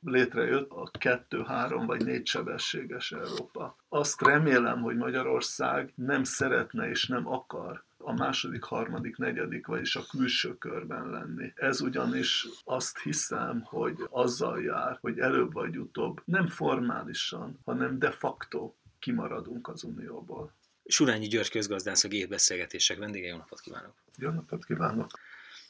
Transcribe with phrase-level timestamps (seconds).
[0.00, 3.76] létrejött a kettő, három vagy négy sebességes Európa.
[3.88, 10.04] Azt remélem, hogy Magyarország nem szeretne és nem akar a második, harmadik, negyedik, vagyis a
[10.10, 11.52] külső körben lenni.
[11.54, 18.10] Ez ugyanis azt hiszem, hogy azzal jár, hogy előbb vagy utóbb nem formálisan, hanem de
[18.10, 20.52] facto kimaradunk az Unióból.
[20.84, 23.94] Surányi György közgazdász a Gétbeszélgetések vendége, jó napot kívánok!
[24.16, 25.10] Jó napot kívánok!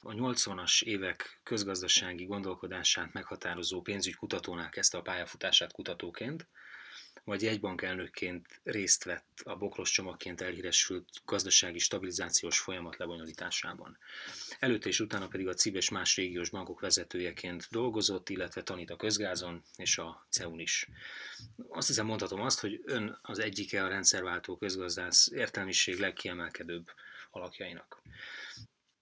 [0.02, 6.48] A 80-as évek közgazdasági gondolkodását meghatározó pénzügykutatónál kezdte a pályafutását kutatóként,
[7.24, 13.98] vagy jegybank elnökként részt vett a bokros csomagként elhíresült gazdasági stabilizációs folyamat lebonyolításában.
[14.58, 19.62] Előtte és utána pedig a CIB más régiós bankok vezetőjeként dolgozott, illetve tanít a közgázon
[19.76, 20.88] és a CEUN is.
[21.68, 26.86] Azt hiszem mondhatom azt, hogy ön az egyike a rendszerváltó közgazdász értelmiség legkiemelkedőbb
[27.30, 28.02] alakjainak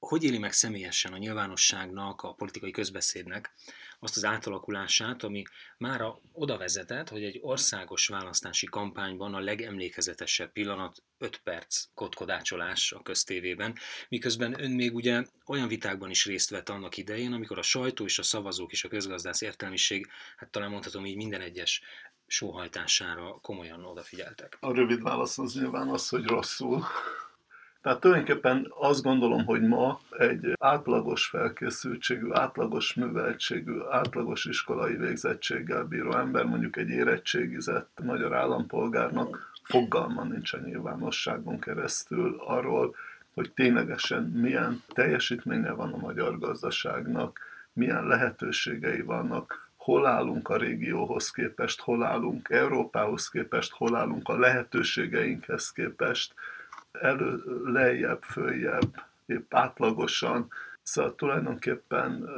[0.07, 3.55] hogy éli meg személyesen a nyilvánosságnak, a politikai közbeszédnek
[3.99, 5.43] azt az átalakulását, ami
[5.79, 13.03] már oda vezetett, hogy egy országos választási kampányban a legemlékezetesebb pillanat 5 perc kotkodácsolás a
[13.03, 13.75] köztévében,
[14.09, 18.19] miközben ön még ugye olyan vitákban is részt vett annak idején, amikor a sajtó és
[18.19, 21.83] a szavazók és a közgazdász értelmiség, hát talán mondhatom így minden egyes
[22.27, 24.57] sóhajtására komolyan odafigyeltek.
[24.61, 26.85] A rövid válasz az nyilván az, hogy rosszul.
[27.87, 36.17] Tehát tulajdonképpen azt gondolom, hogy ma egy átlagos felkészültségű, átlagos műveltségű, átlagos iskolai végzettséggel bíró
[36.17, 42.95] ember, mondjuk egy érettségizett magyar állampolgárnak fogalma nincs a nyilvánosságon keresztül arról,
[43.35, 47.41] hogy ténylegesen milyen teljesítménye van a magyar gazdaságnak,
[47.73, 54.39] milyen lehetőségei vannak, hol állunk a régióhoz képest, hol állunk Európához képest, hol állunk a
[54.39, 56.35] lehetőségeinkhez képest,
[57.01, 60.49] elő, lejjebb, följebb, épp átlagosan,
[60.83, 62.29] szóval tulajdonképpen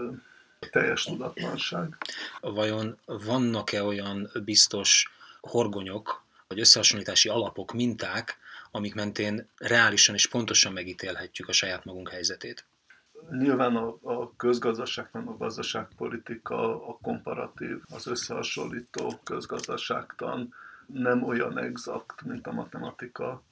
[0.70, 1.96] teljes tudatlanság.
[2.40, 8.38] Vajon vannak-e olyan biztos horgonyok, vagy összehasonlítási alapok, minták,
[8.70, 12.64] amik mentén reálisan és pontosan megítélhetjük a saját magunk helyzetét?
[13.30, 20.54] Nyilván a, a közgazdaságtan, a gazdaságpolitika, a komparatív, az összehasonlító közgazdaságtan
[20.86, 23.42] nem olyan exakt, mint a matematika,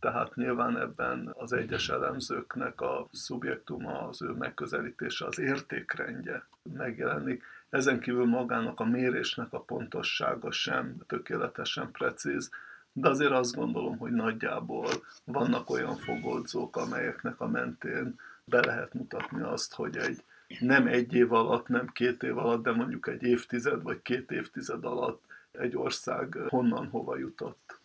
[0.00, 7.42] tehát nyilván ebben az egyes elemzőknek a szubjektuma, az ő megközelítése, az értékrendje megjelenik.
[7.68, 12.50] Ezen kívül magának a mérésnek a pontossága sem tökéletesen precíz,
[12.92, 14.88] de azért azt gondolom, hogy nagyjából
[15.24, 20.24] vannak olyan fogódzók, amelyeknek a mentén be lehet mutatni azt, hogy egy
[20.58, 24.84] nem egy év alatt, nem két év alatt, de mondjuk egy évtized vagy két évtized
[24.84, 25.22] alatt
[25.52, 27.80] egy ország honnan hova jutott.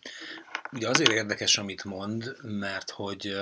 [0.71, 3.35] Ugye azért érdekes, amit mond, mert hogy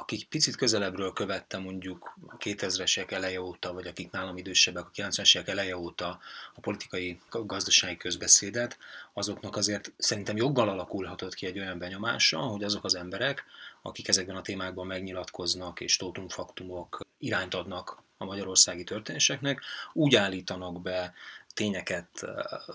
[0.00, 5.48] akik picit közelebbről követtem mondjuk a 2000-esek eleje óta, vagy akik nálam idősebbek a 90-esek
[5.48, 6.18] eleje óta
[6.54, 8.78] a politikai gazdasági közbeszédet,
[9.12, 13.44] azoknak azért szerintem joggal alakulhatott ki egy olyan benyomása, hogy azok az emberek,
[13.82, 19.60] akik ezekben a témákban megnyilatkoznak és tótumfaktumok irányt adnak a magyarországi történéseknek,
[19.92, 21.14] úgy állítanak be
[21.58, 22.26] tényeket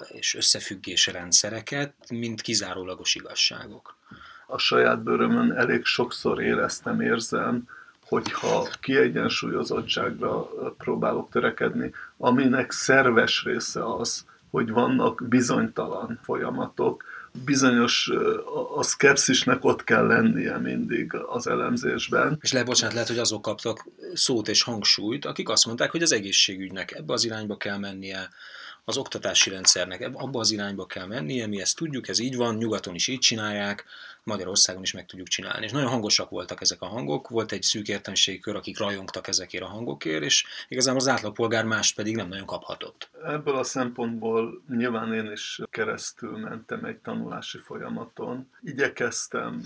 [0.07, 3.95] és összefüggés rendszereket, mint kizárólagos igazságok.
[4.47, 7.67] A saját bőrömön elég sokszor éreztem, érzem,
[8.05, 17.03] hogyha kiegyensúlyozottságra próbálok törekedni, aminek szerves része az, hogy vannak bizonytalan folyamatok,
[17.45, 18.11] bizonyos
[18.75, 22.37] a szkepszisnek ott kell lennie mindig az elemzésben.
[22.41, 26.11] És lehet, bocsánat, lehet, hogy azok kaptak szót és hangsúlyt, akik azt mondták, hogy az
[26.11, 28.29] egészségügynek ebbe az irányba kell mennie,
[28.85, 32.95] az oktatási rendszernek abba az irányba kell mennie, mi ezt tudjuk, ez így van, nyugaton
[32.95, 33.85] is így csinálják,
[34.23, 35.65] Magyarországon is meg tudjuk csinálni.
[35.65, 39.63] És nagyon hangosak voltak ezek a hangok, volt egy szűk értelmiségi kör, akik rajongtak ezekért
[39.63, 43.09] a hangokért, és igazából az átlagpolgár más pedig nem nagyon kaphatott.
[43.25, 48.49] Ebből a szempontból nyilván én is keresztül mentem egy tanulási folyamaton.
[48.61, 49.61] Igyekeztem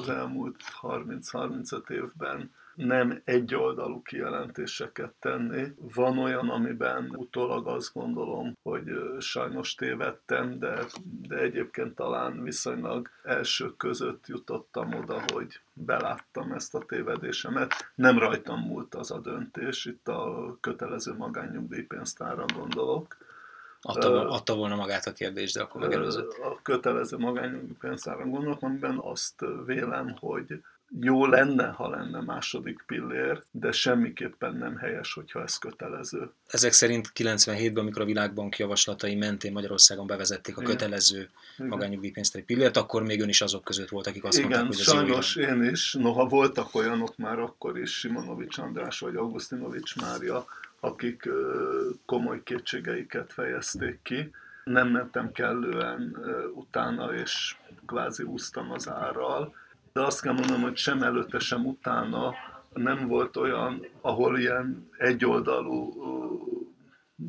[0.00, 5.72] az elmúlt 30-35 évben nem egyoldalú kijelentéseket tenni.
[5.94, 8.84] Van olyan, amiben utólag azt gondolom, hogy
[9.18, 10.84] sajnos tévedtem, de,
[11.28, 17.92] de egyébként talán viszonylag első között jutottam oda, hogy beláttam ezt a tévedésemet.
[17.94, 23.16] Nem rajtam múlt az a döntés, itt a kötelező magánnyugdíjpénztárra gondolok.
[23.82, 26.32] Adta, adta volna magát a kérdést, de akkor megelőzött.
[26.32, 30.62] A kötelező magánnyugdíjpénztárra gondolok, amiben azt vélem, hogy
[30.98, 36.32] jó lenne, ha lenne második pillér, de semmiképpen nem helyes, hogyha ez kötelező.
[36.46, 40.72] Ezek szerint 97-ben, amikor a Világbank javaslatai mentén Magyarországon bevezették a Igen.
[40.72, 44.78] kötelező magányugdíjpénztári pillért, akkor még ön is azok között volt, akik azt Igen, mondták, hogy
[44.80, 49.96] ez sajnos jó én is, noha voltak olyanok már akkor is, Simonovics András vagy Augustinovics
[49.96, 50.44] Mária,
[50.80, 51.28] akik
[52.06, 54.30] komoly kétségeiket fejezték ki.
[54.64, 56.16] Nem mentem kellően
[56.54, 57.56] utána, és
[57.86, 59.54] kvázi úsztam az árral.
[59.92, 62.34] De azt kell mondanom, hogy sem előtte, sem utána
[62.72, 65.94] nem volt olyan, ahol ilyen egyoldalú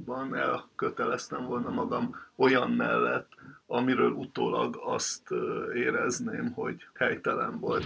[0.06, 3.30] van elköteleztem volna magam olyan mellett,
[3.68, 5.32] amiről utólag azt
[5.74, 7.86] érezném, hogy helytelen volt.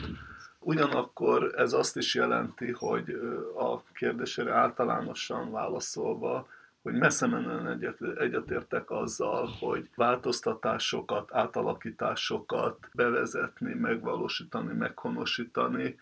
[0.60, 3.10] Ugyanakkor ez azt is jelenti, hogy
[3.57, 6.48] a kérdésére általánosan válaszolva,
[6.86, 16.00] hogy messze menően egyet, egyetértek azzal, hogy változtatásokat, átalakításokat bevezetni, megvalósítani, meghonosítani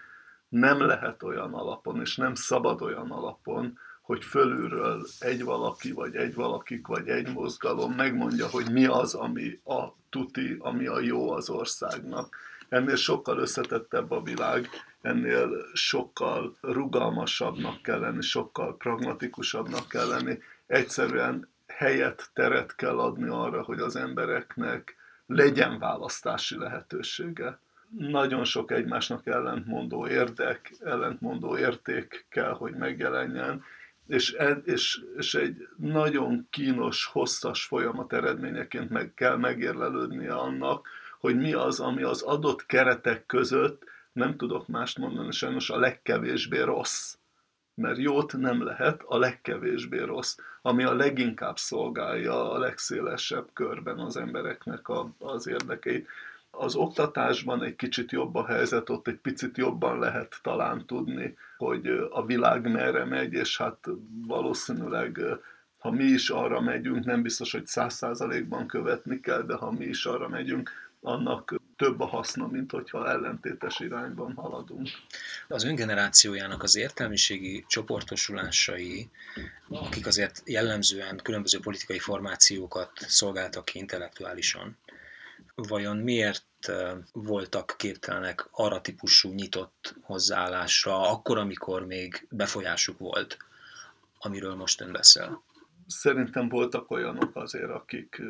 [0.50, 6.34] nem lehet olyan alapon, és nem szabad olyan alapon, hogy fölülről egy valaki, vagy egy
[6.34, 11.50] valakik, vagy egy mozgalom megmondja, hogy mi az, ami a tuti, ami a jó az
[11.50, 12.36] országnak.
[12.70, 14.68] Ennél sokkal összetettebb a világ,
[15.02, 20.38] ennél sokkal rugalmasabbnak kell lenni, sokkal pragmatikusabbnak kell lenni.
[20.68, 24.96] Egyszerűen helyet, teret kell adni arra, hogy az embereknek
[25.26, 27.60] legyen választási lehetősége.
[27.98, 33.64] Nagyon sok egymásnak ellentmondó érdek, ellentmondó érték kell, hogy megjelenjen,
[34.08, 40.88] és, és, és egy nagyon kínos, hosszas folyamat eredményeként meg kell megérlelődnie annak,
[41.20, 46.60] hogy mi az, ami az adott keretek között, nem tudok mást mondani, sajnos a legkevésbé
[46.62, 47.16] rossz.
[47.76, 54.18] Mert jót nem lehet, a legkevésbé rossz, ami a leginkább szolgálja a legszélesebb körben az
[54.18, 56.08] embereknek a, az érdekeit.
[56.52, 61.88] Az oktatásban egy kicsit jobb a helyzet, ott egy picit jobban lehet talán tudni, hogy
[62.10, 63.88] a világ merre megy, és hát
[64.28, 65.20] valószínűleg
[65.84, 69.86] ha mi is arra megyünk, nem biztos, hogy száz százalékban követni kell, de ha mi
[69.86, 70.72] is arra megyünk,
[71.02, 74.90] annak több a haszna, mint hogyha ellentétes irányban haladunk.
[75.48, 79.10] Az öngenerációjának az értelmiségi csoportosulásai,
[79.70, 84.78] akik azért jellemzően különböző politikai formációkat szolgáltak ki intellektuálisan,
[85.56, 86.72] vajon miért
[87.12, 93.38] voltak képtelenek arra típusú nyitott hozzáállásra, akkor, amikor még befolyásuk volt,
[94.20, 95.44] amiről most ön beszél?
[95.88, 98.22] Szerintem voltak olyanok azért, akik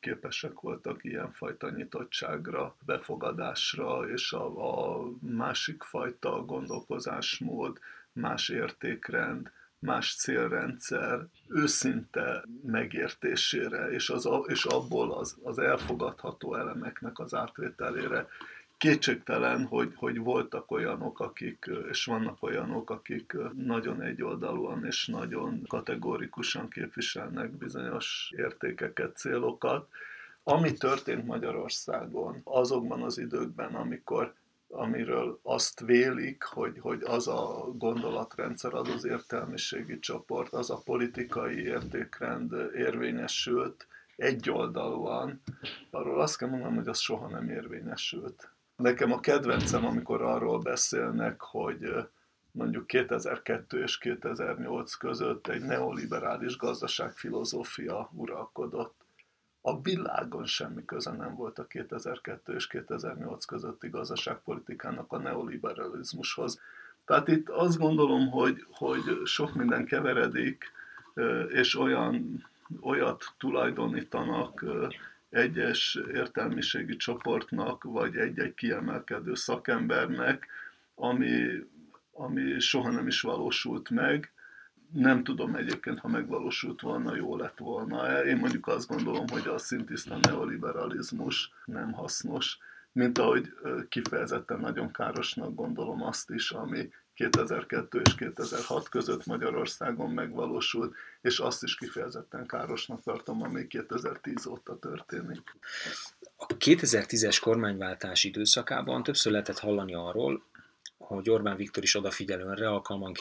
[0.00, 7.78] képesek voltak ilyenfajta nyitottságra, befogadásra, és a, a másik fajta gondolkozásmód,
[8.12, 17.34] más értékrend, más célrendszer őszinte megértésére, és, az, és abból az, az elfogadható elemeknek az
[17.34, 18.28] átvételére
[18.78, 26.68] kétségtelen, hogy, hogy voltak olyanok, akik, és vannak olyanok, akik nagyon egyoldalúan és nagyon kategórikusan
[26.68, 29.88] képviselnek bizonyos értékeket, célokat.
[30.42, 34.34] Ami történt Magyarországon azokban az időkben, amikor
[34.68, 41.62] amiről azt vélik, hogy, hogy az a gondolatrendszer, az az értelmiségi csoport, az a politikai
[41.62, 43.86] értékrend érvényesült
[44.16, 45.42] egyoldalúan,
[45.90, 48.50] arról azt kell mondanom, hogy az soha nem érvényesült.
[48.76, 51.94] Nekem a kedvencem, amikor arról beszélnek, hogy
[52.50, 58.94] mondjuk 2002 és 2008 között egy neoliberális gazdaságfilozófia uralkodott.
[59.60, 66.60] A világon semmi köze nem volt a 2002 és 2008 közötti gazdaságpolitikának a neoliberalizmushoz.
[67.04, 70.64] Tehát itt azt gondolom, hogy, hogy sok minden keveredik,
[71.48, 72.44] és olyan,
[72.80, 74.64] olyat tulajdonítanak
[75.30, 80.46] egyes értelmiségi csoportnak, vagy egy-egy kiemelkedő szakembernek,
[80.94, 81.48] ami,
[82.12, 84.30] ami soha nem is valósult meg.
[84.92, 88.24] Nem tudom egyébként, ha megvalósult volna, jó lett volna.
[88.24, 92.58] Én mondjuk azt gondolom, hogy a szintiszta neoliberalizmus nem hasznos,
[92.92, 93.54] mint ahogy
[93.88, 101.62] kifejezetten nagyon károsnak gondolom azt is, ami 2002 és 2006 között Magyarországon megvalósult, és azt
[101.62, 105.56] is kifejezetten károsnak tartom, ami 2010 óta történik.
[106.36, 110.42] A 2010-es kormányváltás időszakában többször lehetett hallani arról,
[110.98, 112.80] hogy Orbán Viktor is odafigyel önre,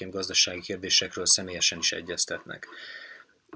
[0.10, 2.68] gazdasági kérdésekről személyesen is egyeztetnek.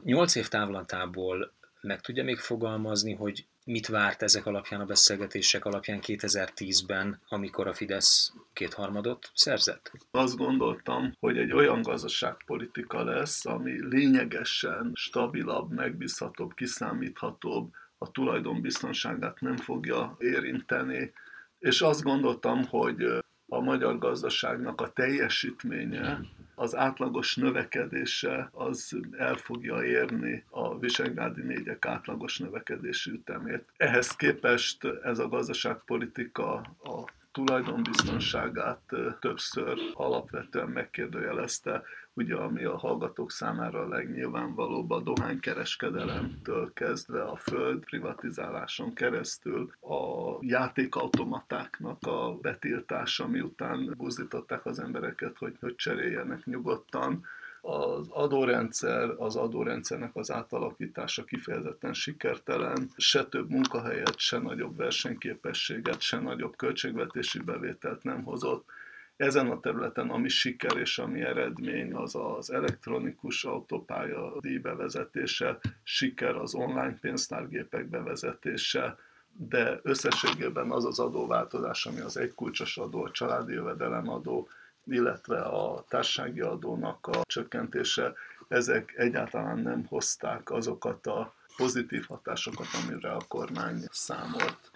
[0.03, 5.99] Nyolc év távlatából meg tudja még fogalmazni, hogy mit várt ezek alapján a beszélgetések alapján
[6.01, 9.91] 2010-ben, amikor a Fidesz kétharmadot szerzett?
[10.11, 19.57] Azt gondoltam, hogy egy olyan gazdaságpolitika lesz, ami lényegesen stabilabb, megbízhatóbb, kiszámíthatóbb, a tulajdonbiztonságát nem
[19.57, 21.13] fogja érinteni,
[21.59, 26.19] és azt gondoltam, hogy a magyar gazdaságnak a teljesítménye
[26.55, 33.63] az átlagos növekedése az el fogja érni a visegrádi négyek átlagos növekedési ütemét.
[33.77, 36.53] Ehhez képest ez a gazdaságpolitika
[36.83, 38.81] a tulajdonbiztonságát
[39.19, 41.83] többször alapvetően megkérdőjelezte,
[42.13, 50.37] ugye ami a hallgatók számára a legnyilvánvalóbb a dohánykereskedelemtől kezdve a föld privatizáláson keresztül a
[50.39, 57.25] játékautomatáknak a betiltása, miután buzdították az embereket, hogy, hogy cseréljenek nyugodtan,
[57.69, 66.19] az adórendszer, az adórendszernek az átalakítása kifejezetten sikertelen, se több munkahelyet, se nagyobb versenyképességet, se
[66.19, 68.69] nagyobb költségvetési bevételt nem hozott.
[69.17, 76.35] Ezen a területen ami siker és ami eredmény az az elektronikus autópálya díj bevezetése, siker
[76.35, 78.97] az online pénztárgépek bevezetése,
[79.31, 84.47] de összességében az az adóváltozás, ami az egykulcsos adó, a családi jövedelemadó,
[84.85, 88.13] illetve a társasági adónak a csökkentése,
[88.47, 94.71] ezek egyáltalán nem hozták azokat a pozitív hatásokat, amire a kormány számolt.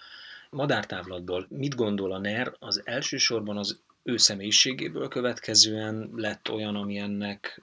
[0.49, 2.55] Madártávlatból mit gondol a NER?
[2.59, 7.01] Az elsősorban az ő személyiségéből következően lett olyan, ami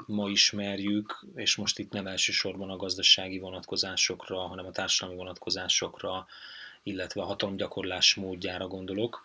[0.07, 6.27] ma ismerjük, és most itt nem elsősorban a gazdasági vonatkozásokra, hanem a társadalmi vonatkozásokra,
[6.83, 9.25] illetve a hatalomgyakorlás módjára gondolok,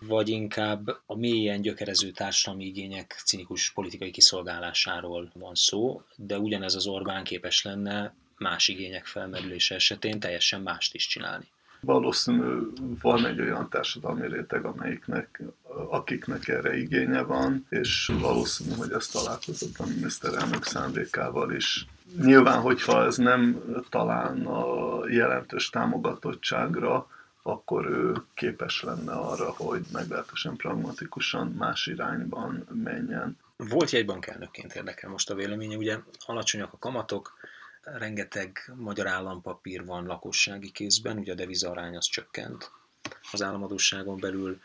[0.00, 6.86] vagy inkább a mélyen gyökerező társadalmi igények cinikus politikai kiszolgálásáról van szó, de ugyanez az
[6.86, 11.46] Orbán képes lenne más igények felmerülése esetén teljesen mást is csinálni.
[11.80, 12.58] Valószínű
[13.00, 15.42] van egy olyan társadalmi réteg, amelyiknek,
[15.90, 21.86] akiknek erre igénye van, és valószínű, hogy ezt találkozott a miniszterelnök szándékával is.
[22.16, 24.64] Nyilván, hogyha ez nem találna
[25.08, 27.06] jelentős támogatottságra,
[27.42, 33.38] akkor ő képes lenne arra, hogy meglehetősen pragmatikusan más irányban menjen.
[33.56, 37.36] Volt jegybank elnökként érdekel most a véleménye, ugye alacsonyak a kamatok,
[37.82, 42.70] rengeteg magyar állampapír van lakossági kézben, ugye a devizarány az csökkent
[43.32, 44.60] az államadóságon belül,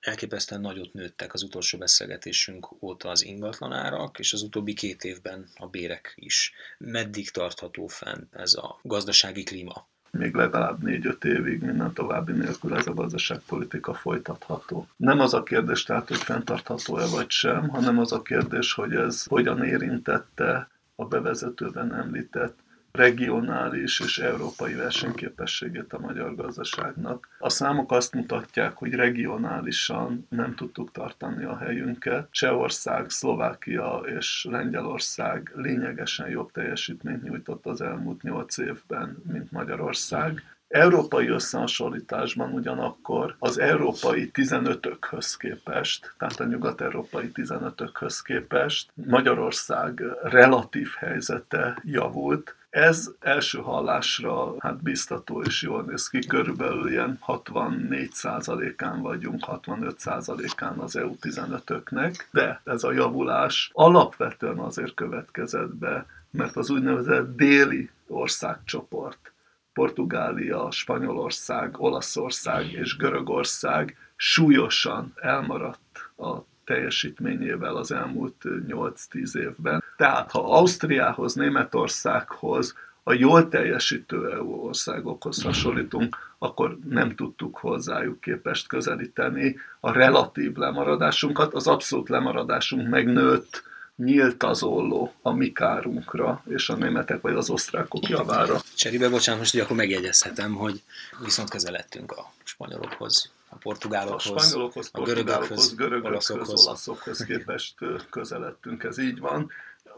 [0.00, 5.66] elképesztően nagyot nőttek az utolsó beszélgetésünk óta az ingatlanárak, és az utóbbi két évben a
[5.66, 6.52] bérek is.
[6.78, 9.88] Meddig tartható fenn ez a gazdasági klíma?
[10.10, 14.86] még legalább négy-öt évig minden további nélkül ez a gazdaságpolitika folytatható.
[14.96, 19.24] Nem az a kérdés tehát, hogy fenntartható-e vagy sem, hanem az a kérdés, hogy ez
[19.24, 22.58] hogyan érintette a bevezetőben említett
[22.92, 27.28] regionális és európai versenyképességét a magyar gazdaságnak.
[27.38, 32.28] A számok azt mutatják, hogy regionálisan nem tudtuk tartani a helyünket.
[32.30, 40.42] Csehország, Szlovákia és Lengyelország lényegesen jobb teljesítményt nyújtott az elmúlt nyolc évben, mint Magyarország.
[40.68, 51.78] Európai összehasonlításban ugyanakkor az európai 15-ökhöz képest, tehát a nyugat-európai 15-ökhöz képest Magyarország relatív helyzete
[51.84, 60.78] javult, ez első hallásra hát biztató és jól néz ki, körülbelül ilyen 64%-án vagyunk, 65%-án
[60.78, 67.90] az EU 15-öknek, de ez a javulás alapvetően azért következett be, mert az úgynevezett déli
[68.06, 69.32] országcsoport,
[69.72, 79.84] Portugália, Spanyolország, Olaszország és Görögország súlyosan elmaradt a teljesítményével az elmúlt 8-10 évben.
[79.98, 88.66] Tehát ha Ausztriához, Németországhoz, a jól teljesítő EU országokhoz hasonlítunk, akkor nem tudtuk hozzájuk képest
[88.66, 93.62] közelíteni a relatív lemaradásunkat, az abszolút lemaradásunk megnőtt,
[93.96, 98.60] nyílt az olló a mi kárunkra, és a németek vagy az osztrákok javára.
[98.74, 100.82] Cserébe, bocsánat, most akkor megjegyezhetem, hogy
[101.22, 106.66] viszont közeledtünk a spanyolokhoz a portugálokhoz, a spanyolokhoz, a görögökhöz, görögökhöz olaszokhoz.
[106.66, 107.74] olaszokhoz képest
[108.10, 109.50] közeledtünk, ez így van.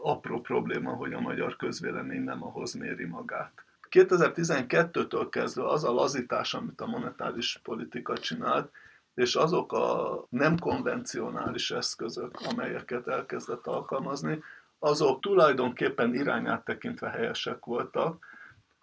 [0.03, 3.51] Apró probléma, hogy a magyar közvélemény nem ahhoz méri magát.
[3.89, 8.71] 2012-től kezdve az a lazítás, amit a monetáris politika csinált,
[9.15, 14.43] és azok a nem konvencionális eszközök, amelyeket elkezdett alkalmazni,
[14.79, 18.25] azok tulajdonképpen irányát tekintve helyesek voltak,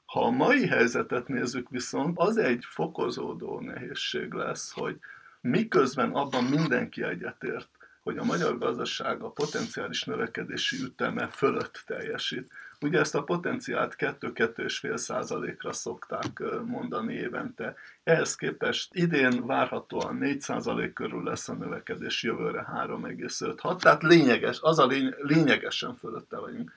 [0.05, 4.99] ha a mai helyzetet nézzük viszont, az egy fokozódó nehézség lesz, hogy
[5.41, 7.69] miközben abban mindenki egyetért,
[8.09, 12.53] hogy a magyar gazdaság a potenciális növekedési üteme fölött teljesít.
[12.81, 17.75] Ugye ezt a potenciált 2-2,5 százalékra szokták mondani évente.
[18.05, 24.79] Ehhez képest idén várhatóan 4 százalék körül lesz a növekedés, jövőre 3,5-6, tehát lényeges, az
[24.79, 26.73] a lény, lényegesen fölötte vagyunk.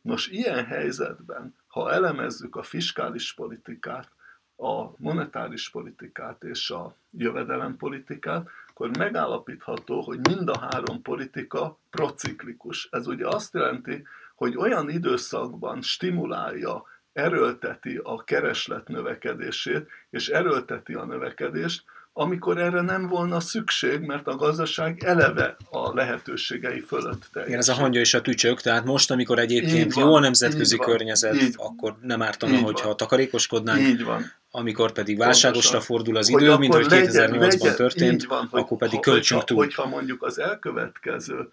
[0.00, 4.08] Nos, ilyen helyzetben, ha elemezzük a fiskális politikát,
[4.56, 12.88] a monetáris politikát és a jövedelempolitikát, akkor megállapítható, hogy mind a három politika prociklikus.
[12.90, 14.02] Ez ugye azt jelenti,
[14.34, 23.08] hogy olyan időszakban stimulálja, erőlteti a kereslet növekedését, és erőlteti a növekedést, amikor erre nem
[23.08, 27.48] volna szükség, mert a gazdaság eleve a lehetőségei fölött teljes.
[27.48, 30.76] Igen, ez a hangja és a tücsök, tehát most, amikor egyébként van, jó a nemzetközi
[30.76, 32.96] van, környezet, akkor nem ártana, hogyha van.
[32.96, 33.80] takarékoskodnánk.
[33.80, 34.24] Így van.
[34.58, 39.44] Amikor pedig válságosra fordul az idő, mint hogy 2008-ban történt, van, hogy, akkor pedig költsünk
[39.44, 39.58] túl.
[39.58, 41.48] Hogyha mondjuk az elkövetkező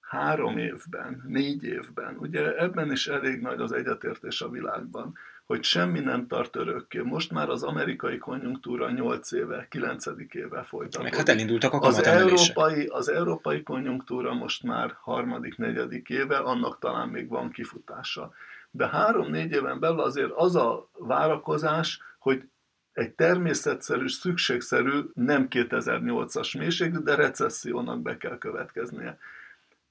[0.00, 6.00] három évben, négy évben, ugye ebben is elég nagy az egyetértés a világban, hogy semmi
[6.00, 7.00] nem tart örökké.
[7.00, 10.04] Most már az amerikai konjunktúra 8 éve, 9.
[10.30, 11.10] éve folytatódik.
[11.10, 16.78] Meg hát elindultak a az európai, az európai konjunktúra most már harmadik, negyedik éve, annak
[16.78, 18.32] talán még van kifutása.
[18.70, 22.48] De három-négy éven belül azért az a várakozás, hogy
[22.92, 29.18] egy természetszerű, szükségszerű, nem 2008-as mélységű, de recessziónak be kell következnie.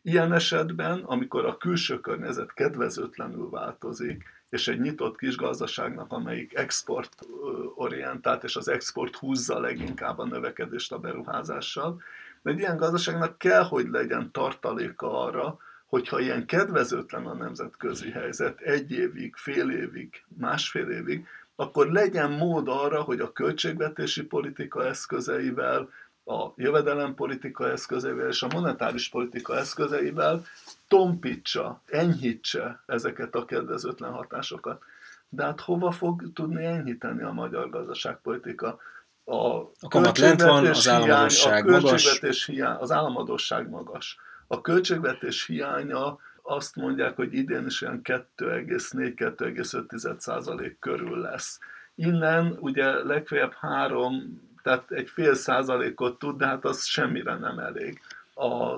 [0.01, 8.43] Ilyen esetben, amikor a külső környezet kedvezőtlenül változik, és egy nyitott kis gazdaságnak, amelyik exportorientált,
[8.43, 12.01] és az export húzza leginkább a növekedést a beruházással,
[12.41, 18.59] de egy ilyen gazdaságnak kell, hogy legyen tartaléka arra, hogyha ilyen kedvezőtlen a nemzetközi helyzet
[18.59, 25.89] egy évig, fél évig, másfél évig, akkor legyen mód arra, hogy a költségvetési politika eszközeivel,
[26.25, 30.43] a jövedelempolitika eszközeivel és a monetáris politika eszközeivel
[30.87, 34.83] tompítsa, enyhítse ezeket a kedvezőtlen hatásokat.
[35.29, 38.79] De hát hova fog tudni enyhíteni a magyar gazdaságpolitika?
[39.23, 44.17] A, a kamat lent van, az államadóság hiány, a költségvetés hiány, az államadóság magas.
[44.47, 51.59] A költségvetés hiánya azt mondják, hogy idén is olyan 2,4-2,5 körül lesz.
[51.95, 58.01] Innen ugye legfeljebb három tehát egy fél százalékot tud, de hát az semmire nem elég.
[58.33, 58.77] A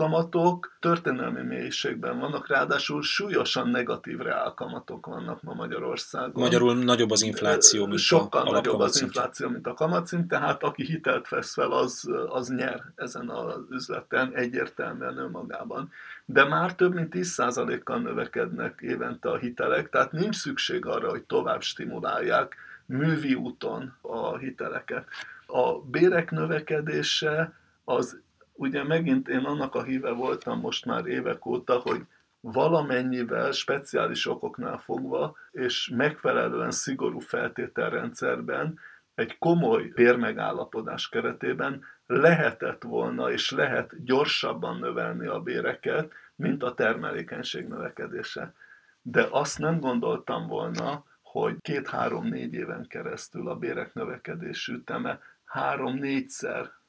[0.00, 6.42] kamatok történelmi mélységben vannak, ráadásul súlyosan negatív reálkamatok vannak ma Magyarországon.
[6.42, 10.84] Magyarul nagyobb az infláció, mint Sokkal a nagyobb az infláció, mint a kamatszint, tehát aki
[10.84, 15.92] hitelt vesz fel, az, az nyer ezen az üzleten egyértelműen önmagában.
[16.24, 21.62] De már több mint 10%-kal növekednek évente a hitelek, tehát nincs szükség arra, hogy tovább
[21.62, 25.08] stimulálják művi úton a hiteleket.
[25.46, 27.52] A bérek növekedése
[27.84, 28.20] az
[28.60, 32.02] ugye megint én annak a híve voltam most már évek óta, hogy
[32.40, 38.78] valamennyivel speciális okoknál fogva, és megfelelően szigorú feltételrendszerben
[39.14, 47.66] egy komoly bérmegállapodás keretében lehetett volna és lehet gyorsabban növelni a béreket, mint a termelékenység
[47.68, 48.54] növekedése.
[49.02, 56.79] De azt nem gondoltam volna, hogy két-három-négy éven keresztül a bérek növekedés üteme három-négyszer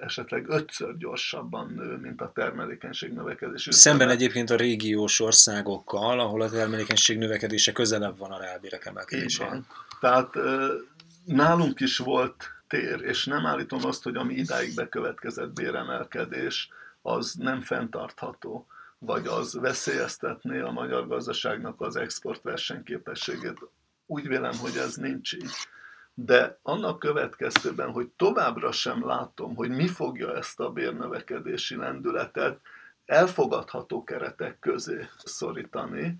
[0.00, 3.68] esetleg ötször gyorsabban nő, mint a termelékenység növekedés.
[3.70, 9.60] Szemben egyébként a régiós országokkal, ahol a termelékenység növekedése közelebb van a reálbérek emelkedéséhez.
[10.00, 10.34] Tehát
[11.24, 16.70] nálunk is volt tér, és nem állítom azt, hogy ami idáig bekövetkezett béremelkedés,
[17.02, 18.66] az nem fenntartható
[18.98, 23.58] vagy az veszélyeztetné a magyar gazdaságnak az export versenyképességét.
[24.06, 25.50] Úgy vélem, hogy ez nincs így.
[26.20, 32.60] De annak következtében, hogy továbbra sem látom, hogy mi fogja ezt a bérnövekedési lendületet
[33.06, 36.18] elfogadható keretek közé szorítani,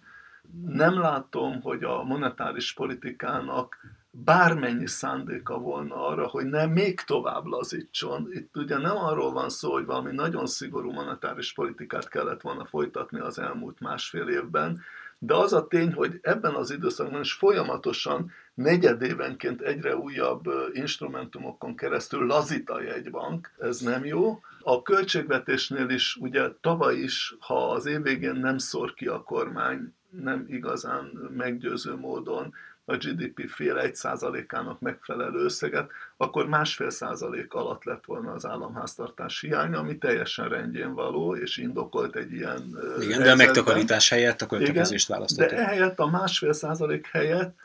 [0.66, 3.76] nem látom, hogy a monetáris politikának
[4.10, 8.28] bármennyi szándéka volna arra, hogy ne még tovább lazítson.
[8.32, 13.20] Itt ugye nem arról van szó, hogy valami nagyon szigorú monetáris politikát kellett volna folytatni
[13.20, 14.80] az elmúlt másfél évben,
[15.18, 22.26] de az a tény, hogy ebben az időszakban is folyamatosan negyedévenként egyre újabb instrumentumokon keresztül
[22.26, 24.40] lazít a jegybank, ez nem jó.
[24.60, 29.94] A költségvetésnél is, ugye tavaly is, ha az év végén nem szor ki a kormány,
[30.10, 32.54] nem igazán meggyőző módon
[32.88, 39.40] a GDP fél egy százalékának megfelelő összeget, akkor másfél százalék alatt lett volna az államháztartás
[39.40, 43.22] hiánya, ami teljesen rendjén való, és indokolt egy ilyen Igen, helyzetben.
[43.22, 45.50] de a megtakarítás helyett a költekezést választották.
[45.50, 47.56] De ehelyett a másfél százalék helyett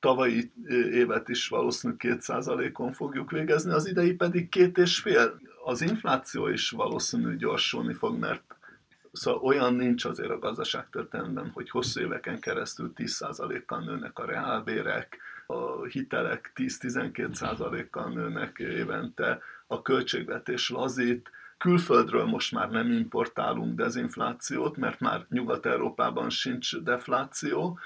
[0.00, 0.52] tavalyi
[0.92, 5.40] évet is valószínűleg két százalékon fogjuk végezni, az idei pedig két és fél.
[5.64, 8.42] Az infláció is valószínű gyorsulni fog, mert
[9.12, 15.84] Szóval olyan nincs azért a gazdaságtörténelemben, hogy hosszú éveken keresztül 10%-kal nőnek a reálbérek, a
[15.84, 25.26] hitelek 10-12%-kal nőnek évente, a költségvetés lazít, külföldről most már nem importálunk dezinflációt, mert már
[25.28, 27.78] Nyugat-Európában sincs defláció,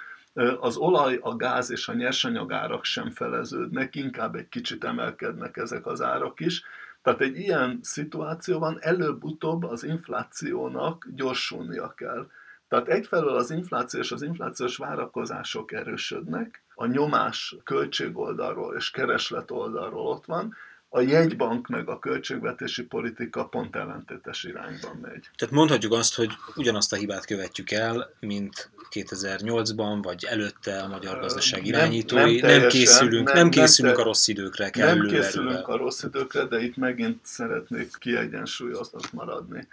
[0.60, 6.02] az olaj, a gáz és a nyersanyagárak sem feleződnek, inkább egy kicsit emelkednek ezek az
[6.02, 6.62] árak is,
[7.06, 12.30] tehát egy ilyen szituációban előbb-utóbb az inflációnak gyorsulnia kell.
[12.68, 20.06] Tehát egyfelől az infláció és az inflációs várakozások erősödnek, a nyomás költségoldalról és kereslet oldalról
[20.06, 20.54] ott van,
[20.96, 25.30] A jegybank meg a költségvetési politika pont ellentétes irányban megy.
[25.36, 31.20] Tehát mondhatjuk azt, hogy ugyanazt a hibát követjük el, mint 2008-ban, vagy előtte a magyar
[31.20, 32.18] gazdaság irányítói.
[32.20, 35.74] Nem, nem, teljesen, nem készülünk, nem, nem készülünk nem a rossz időkre Nem készülünk erővel.
[35.74, 39.68] a rossz időkre, de itt megint szeretnék kiegyensúlyozott maradni.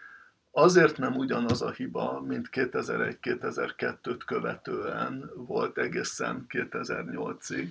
[0.51, 7.67] Azért nem ugyanaz a hiba, mint 2001-2002-t követően volt egészen 2008-ig,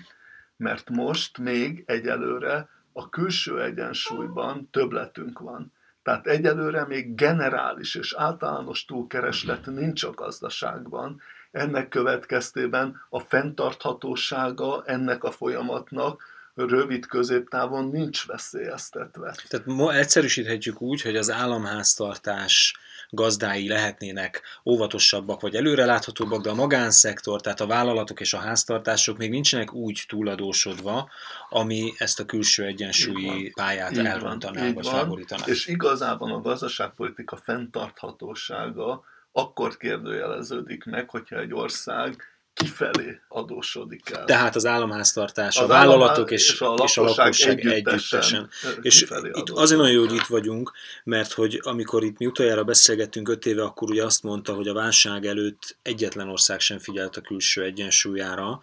[0.57, 5.73] mert most még egyelőre a külső egyensúlyban többletünk van.
[6.03, 11.21] Tehát egyelőre még generális és általános túlkereslet nincs a gazdaságban.
[11.51, 16.23] Ennek következtében a fenntarthatósága ennek a folyamatnak
[16.55, 19.35] rövid középtávon nincs veszélyeztetve.
[19.49, 22.77] Tehát ma egyszerűsíthetjük úgy, hogy az államháztartás
[23.15, 29.31] gazdái lehetnének óvatosabbak vagy előreláthatóbbak, de a magánszektor, tehát a vállalatok és a háztartások még
[29.31, 31.11] nincsenek úgy túladósodva,
[31.49, 35.45] ami ezt a külső egyensúlyi pályát elrontaná vagy favorítaná.
[35.47, 44.25] És igazában a gazdaságpolitika fenntarthatósága akkor kérdőjeleződik meg, hogyha egy ország kifelé adósodik el.
[44.25, 47.81] Tehát az államháztartás, a, a vállalatok és, és, a lakosság, és a lakosság együttesen.
[47.81, 48.49] együttesen.
[48.83, 50.73] És itt azért nagyon jó, hogy itt vagyunk,
[51.05, 54.75] mert hogy amikor itt mi utoljára beszélgettünk öt éve, akkor ugye azt mondta, hogy a
[54.75, 58.61] válság előtt egyetlen ország sem figyelt a külső egyensúlyára.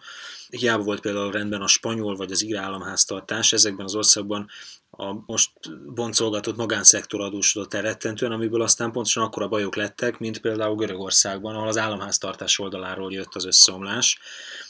[0.48, 4.50] Hiába volt például rendben a spanyol vagy az ír államháztartás, ezekben az országban
[5.00, 5.52] a most
[5.94, 11.68] boncolgatott magánszektor adósodott el rettentően, amiből aztán pontosan akkora bajok lettek, mint például Görögországban, ahol
[11.68, 14.18] az államháztartás oldaláról jött az összeomlás.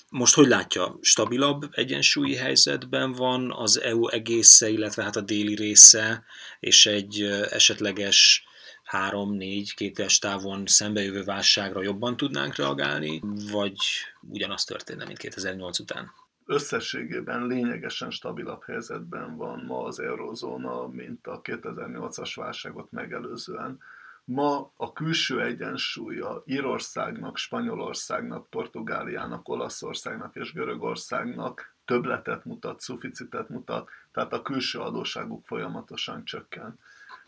[0.08, 6.24] Most hogy látja, stabilabb egyensúlyi helyzetben van az EU egésze, illetve hát a déli része,
[6.60, 8.44] és egy esetleges
[8.84, 13.76] három-négy kétes távon szembejövő válságra jobban tudnánk reagálni, vagy
[14.20, 16.12] ugyanaz történne, mint 2008 után?
[16.50, 23.78] Összességében lényegesen stabilabb helyzetben van ma az eurozóna, mint a 2008-as válságot megelőzően.
[24.24, 34.32] Ma a külső egyensúlya Írországnak, Spanyolországnak, Portugáliának, Olaszországnak és Görögországnak többletet mutat, szuficitet mutat, tehát
[34.32, 36.78] a külső adóságuk folyamatosan csökken.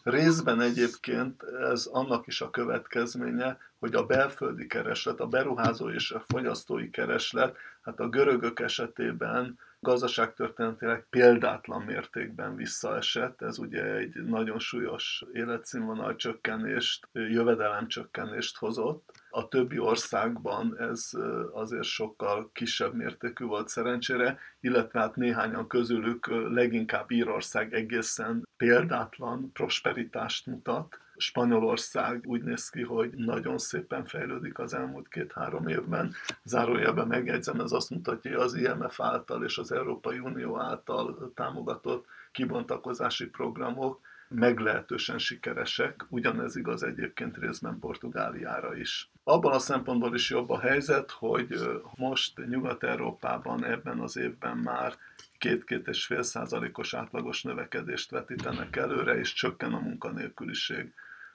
[0.02, 6.24] Részben egyébként ez annak is a következménye, hogy a belföldi kereslet, a beruházó és a
[6.28, 13.42] fogyasztói kereslet, hát a görögök esetében gazdaságtörténetileg példátlan mértékben visszaesett.
[13.42, 19.12] Ez ugye egy nagyon súlyos életszínvonal csökkenést, jövedelem csökkenést hozott.
[19.30, 21.10] A többi országban ez
[21.52, 30.46] azért sokkal kisebb mértékű volt szerencsére, illetve hát néhányan közülük leginkább Írország egészen példátlan prosperitást
[30.46, 31.00] mutat.
[31.22, 36.14] Spanyolország úgy néz ki, hogy nagyon szépen fejlődik az elmúlt két-három évben.
[36.44, 42.06] Zárójelben megjegyzem, ez azt mutatja, hogy az IMF által és az Európai Unió által támogatott
[42.32, 44.00] kibontakozási programok
[44.34, 49.10] meglehetősen sikeresek, ugyanez igaz egyébként részben Portugáliára is.
[49.24, 51.60] Abban a szempontból is jobb a helyzet, hogy
[51.96, 54.94] most Nyugat-Európában ebben az évben már
[55.38, 60.92] két-két és fél százalékos átlagos növekedést vetítenek előre, és csökken a munkanélküliség.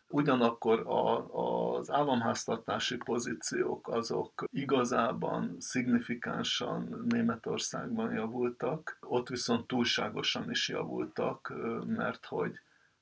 [0.09, 1.33] Ugyanakkor a,
[1.77, 11.53] az államháztartási pozíciók azok igazában szignifikánsan Németországban javultak, ott viszont túlságosan is javultak,
[11.85, 12.59] mert hogy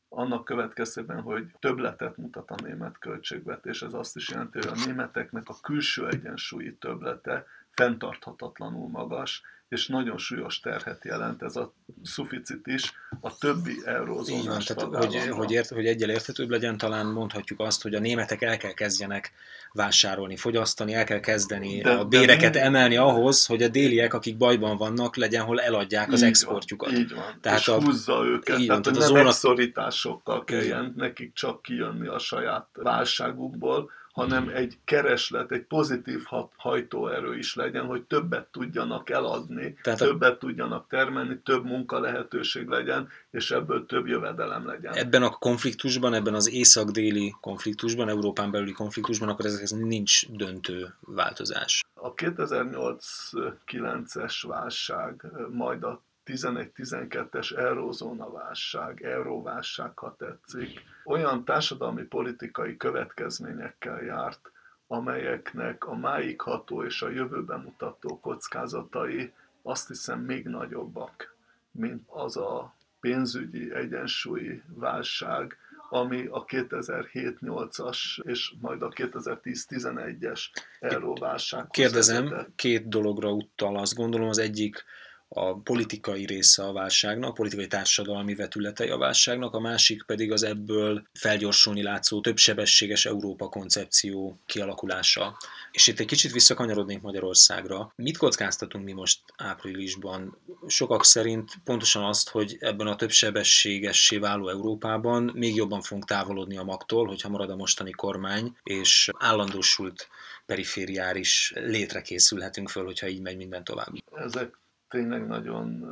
[0.10, 5.50] annak következtében, hogy többletet mutat a német költségvetés, ez azt is jelenti, hogy a németeknek
[5.50, 12.94] a külső egyensúlyi töblete fenntarthatatlanul magas, és nagyon súlyos terhet jelent ez a szuficit is
[13.22, 17.96] a többi eurózónás tehát, hogy, hogy, ért, hogy egyel érthetőbb legyen, talán mondhatjuk azt, hogy
[17.96, 19.32] a németek el kell kezdjenek
[19.72, 24.38] vásárolni, fogyasztani, el kell kezdeni de, a béreket de emelni ahhoz, hogy a déliek, akik
[24.38, 26.92] bajban vannak, legyen hol eladják az exportjukat.
[26.92, 29.32] Van, így van, tehát és a, húzza őket, így van, tehát, tehát a zóna...
[29.32, 36.24] szorításokkal kelljen nekik csak kijönni a saját válságukból, hanem egy kereslet, egy pozitív
[36.56, 40.06] hajtóerő is legyen, hogy többet tudjanak eladni, Tehát a...
[40.06, 44.94] többet tudjanak termelni, több munka lehetőség legyen, és ebből több jövedelem legyen.
[44.94, 51.84] Ebben a konfliktusban, ebben az észak-déli konfliktusban, Európán belüli konfliktusban, akkor ez nincs döntő változás.
[51.94, 64.02] A 2008-9-es válság, majd a 11-12-es eurózóna válság, euróválság, ha tetszik, olyan társadalmi politikai következményekkel
[64.04, 64.52] járt,
[64.88, 71.36] amelyeknek a máig ható és a jövőben mutató kockázatai azt hiszem még nagyobbak,
[71.72, 75.58] mint az a pénzügyi egyensúlyi válság,
[75.90, 80.42] ami a 2007-8-as és majd a 2010-11-es
[80.80, 81.68] euróválság.
[81.70, 84.84] Kérdezem, két dologra utal, azt gondolom, az egyik
[85.28, 91.08] a politikai része a válságnak, politikai társadalmi vetületei a válságnak, a másik pedig az ebből
[91.14, 95.38] felgyorsulni látszó többsebességes Európa koncepció kialakulása.
[95.72, 97.94] És itt egy kicsit visszakanyarodnék Magyarországra.
[97.96, 100.38] Mit kockáztatunk mi most áprilisban?
[100.68, 106.64] Sokak szerint pontosan azt, hogy ebben a többsebességessé váló Európában még jobban fogunk távolodni a
[106.64, 110.08] magtól, hogyha marad a mostani kormány, és állandósult
[110.46, 113.94] perifériáris létre készülhetünk föl, hogyha így megy minden tovább.
[114.12, 114.58] Ezek
[114.90, 115.86] tényleg nagyon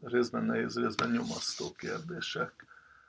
[0.00, 2.64] részben nehéz, részben nyomasztó kérdések.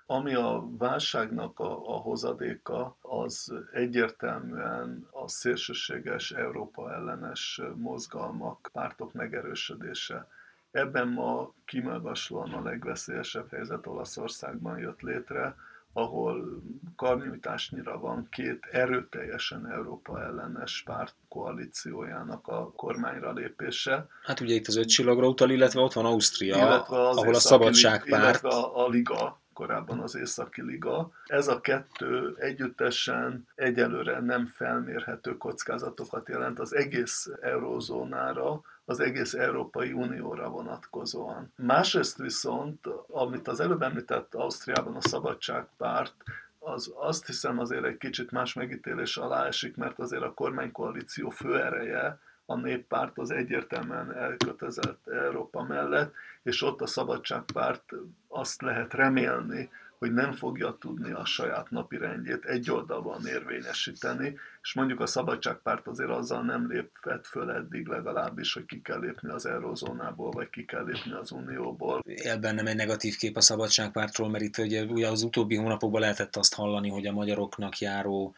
[0.06, 10.28] Ami a válságnak a, a hozadéka, az egyértelműen a szélsőséges Európa ellenes mozgalmak, pártok megerősödése.
[10.72, 15.56] Ebben ma kimagaslóan a legveszélyesebb helyzet Olaszországban jött létre,
[15.98, 16.62] ahol
[16.96, 24.08] karnyújtásnyira van két erőteljesen Európa ellenes párt koalíciójának a kormányra lépése.
[24.24, 27.40] Hát ugye itt az öt csillagra utal, illetve ott van Ausztria, illetve az ahol a
[27.40, 28.24] szabadságpárt.
[28.24, 31.12] Illetve a, a Liga, korábban az Északi Liga.
[31.26, 39.92] Ez a kettő együttesen egyelőre nem felmérhető kockázatokat jelent az egész eurózónára, az egész Európai
[39.92, 41.52] Unióra vonatkozóan.
[41.56, 46.14] Másrészt viszont, amit az előbb említett Ausztriában a Szabadságpárt,
[46.60, 52.20] az azt hiszem azért egy kicsit más megítélés alá esik, mert azért a kormánykoalíció főereje,
[52.46, 57.94] a néppárt az egyértelműen elkötelezett Európa mellett, és ott a Szabadságpárt
[58.28, 59.70] azt lehet remélni,
[60.00, 66.10] hogy nem fogja tudni a saját napi rendjét egyoldalúan érvényesíteni, és mondjuk a Szabadságpárt azért
[66.10, 70.86] azzal nem lépett föl eddig legalábbis, hogy ki kell lépni az eurozónából, vagy ki kell
[70.86, 72.02] lépni az unióból.
[72.06, 76.36] Él bennem egy negatív kép a Szabadságpártról, mert itt ugye, ugye az utóbbi hónapokban lehetett
[76.36, 78.36] azt hallani, hogy a magyaroknak járó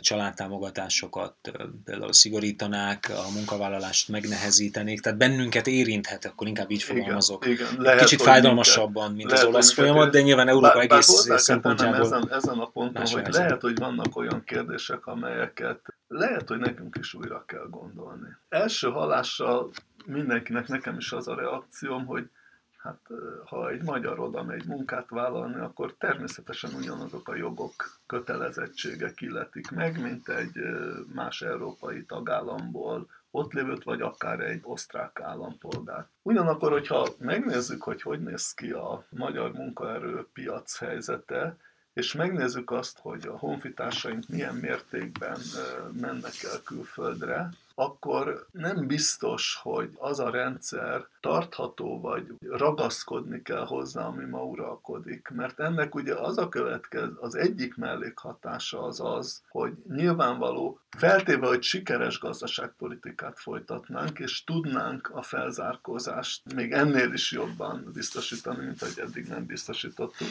[0.00, 1.34] családtámogatásokat
[1.84, 7.46] például szigorítanák, a munkavállalást megnehezítenék, tehát bennünket érinthet, akkor inkább így fogalmazok.
[7.46, 7.82] Igen, igen.
[7.82, 12.00] Lehet, Kicsit fájdalmasabban, mint lehet, az olasz folyamat, de nyilván Európa bár, egész bár szempontjából.
[12.00, 13.34] Ezen, ezen a ponton, hogy helyzet.
[13.34, 18.28] lehet, hogy vannak olyan kérdések, amelyeket lehet, hogy nekünk is újra kell gondolni.
[18.48, 19.70] Első hallással
[20.06, 22.24] mindenkinek, nekem is az a reakcióm, hogy
[22.82, 23.00] hát
[23.44, 30.00] ha egy magyar oda megy munkát vállalni, akkor természetesen ugyanazok a jogok, kötelezettségek illetik meg,
[30.00, 30.58] mint egy
[31.14, 36.06] más európai tagállamból ott lévőt, vagy akár egy osztrák állampolgár.
[36.22, 41.56] Ugyanakkor, hogyha megnézzük, hogy hogy néz ki a magyar munkaerőpiac helyzete,
[41.92, 45.38] és megnézzük azt, hogy a honfitársaink milyen mértékben
[46.00, 54.04] mennek el külföldre, akkor nem biztos, hogy az a rendszer tartható, vagy ragaszkodni kell hozzá,
[54.06, 55.28] ami ma uralkodik.
[55.34, 61.62] Mert ennek ugye az a következ, az egyik mellékhatása az az, hogy nyilvánvaló, feltéve, hogy
[61.62, 69.26] sikeres gazdaságpolitikát folytatnánk, és tudnánk a felzárkózást még ennél is jobban biztosítani, mint hogy eddig
[69.26, 70.28] nem biztosítottuk,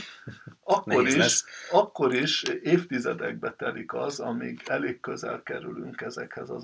[0.64, 6.64] akkor is, akkor is évtizedekbe telik az, amíg elég közel kerülünk ezekhez az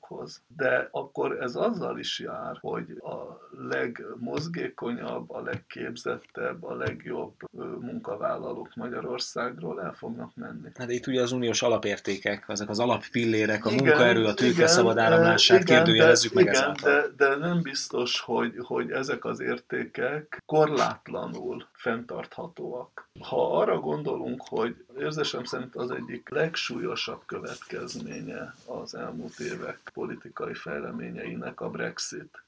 [0.00, 0.42] országokhoz.
[0.56, 7.32] De akkor ez azzal is jár, hogy a legmozgékonyabb, a legképzettebb, a legjobb
[7.80, 10.68] munkavállalók Magyarországról el fognak menni.
[10.74, 14.66] Hát itt ugye az uniós alapértékek, ezek az alappillérek, a igen, munkaerő, a tőke igen,
[14.66, 16.92] szabad áramlását igen, kérdőjelezzük meg igen, ezáltal.
[16.92, 23.08] De, de nem biztos, hogy, hogy ezek az értékek korlátlanul fenntarthatóak.
[23.20, 31.60] Ha arra gondolunk, hogy érzésem szerint az egyik legsúlyosabb következménye az elmúlt évek politikai fejleményeinek
[31.60, 32.42] a Brexit,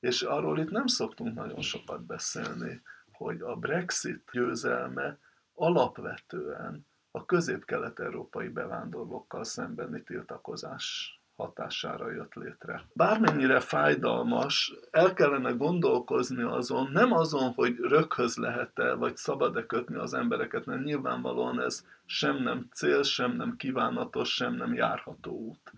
[0.00, 5.18] és arról itt nem szoktunk nagyon sokat beszélni, hogy a Brexit győzelme
[5.54, 12.84] alapvetően a közép-kelet-európai bevándorlókkal szembeni tiltakozás hatására jött létre.
[12.92, 20.14] Bármennyire fájdalmas, el kellene gondolkozni azon, nem azon, hogy röghöz lehet-e, vagy szabad-e kötni az
[20.14, 25.72] embereket, mert nyilvánvalóan ez sem nem cél, sem nem kívánatos, sem nem járható út.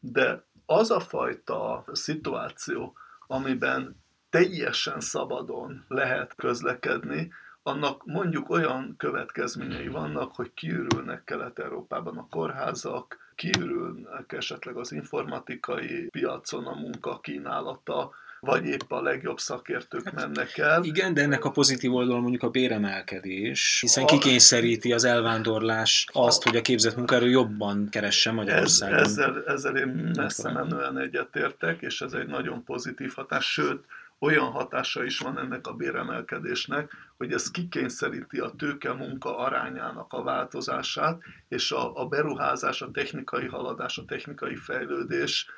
[0.00, 2.94] De az a fajta szituáció,
[3.26, 3.96] amiben
[4.30, 7.32] teljesen szabadon lehet közlekedni,
[7.66, 16.66] annak mondjuk olyan következményei vannak, hogy kiürülnek Kelet-Európában a kórházak, kiürülnek esetleg az informatikai piacon
[16.66, 20.84] a munka kínálata, vagy épp a legjobb szakértők mennek el.
[20.84, 24.06] Igen, de ennek a pozitív oldalon mondjuk a béremelkedés, hiszen a...
[24.06, 28.98] kikényszeríti az elvándorlás azt, hogy a képzett munkaerő jobban keressen Magyarországon.
[28.98, 33.84] Ez, ezzel, ezzel én messze menően egyetértek, és ez egy nagyon pozitív hatás, sőt,
[34.18, 40.22] olyan hatása is van ennek a béremelkedésnek, hogy ez kikényszeríti a tőke munka arányának a
[40.22, 45.50] változását, és a, a beruházás, a technikai haladás, a technikai fejlődés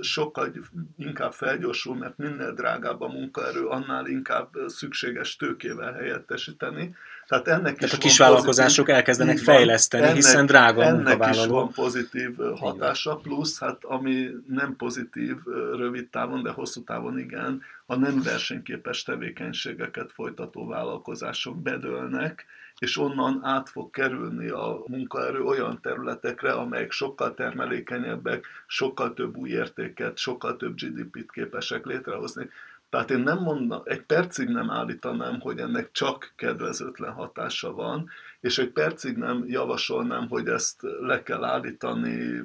[0.00, 0.52] sokkal
[0.96, 6.94] inkább felgyorsul, mert minél drágább a munkaerő, annál inkább szükséges tőkével helyettesíteni.
[7.28, 10.84] Tehát ennek Tehát is a kisvállalkozások pozitív, elkezdenek fejleszteni, ennek, hiszen drága a.
[10.84, 15.36] Ennek is van pozitív hatása, plusz hát ami nem pozitív
[15.76, 22.46] rövid távon, de hosszú távon igen, a nem versenyképes tevékenységeket folytató vállalkozások bedőlnek,
[22.78, 29.50] és onnan át fog kerülni a munkaerő olyan területekre, amelyek sokkal termelékenyebbek, sokkal több új
[29.50, 32.50] értéket, sokkal több GDP-t képesek létrehozni.
[32.94, 38.58] Tehát én nem mondom, egy percig nem állítanám, hogy ennek csak kedvezőtlen hatása van, és
[38.58, 42.42] egy percig nem javasolnám, hogy ezt le kell állítani,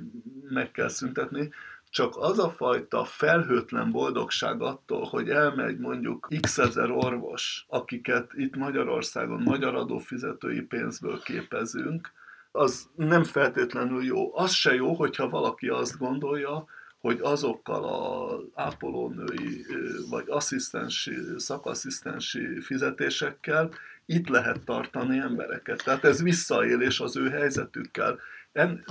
[0.49, 1.49] meg kell szüntetni,
[1.89, 8.55] csak az a fajta felhőtlen boldogság attól, hogy elmegy mondjuk x ezer orvos, akiket itt
[8.55, 12.11] Magyarországon magyar adófizetői pénzből képezünk,
[12.51, 14.37] az nem feltétlenül jó.
[14.37, 16.65] Az se jó, hogyha valaki azt gondolja,
[16.99, 19.65] hogy azokkal az ápolónői
[20.09, 23.69] vagy asszisztensi, szakasszisztensi fizetésekkel
[24.05, 25.83] itt lehet tartani embereket.
[25.83, 28.19] Tehát ez visszaélés az ő helyzetükkel.